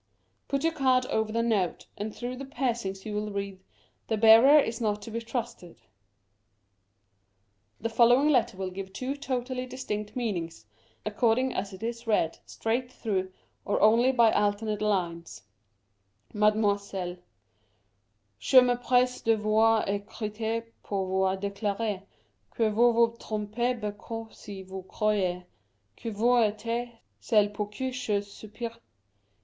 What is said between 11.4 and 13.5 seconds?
as it is read, straight through,